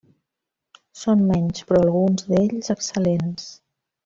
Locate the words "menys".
1.31-1.67